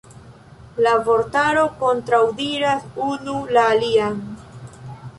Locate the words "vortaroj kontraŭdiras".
1.09-2.91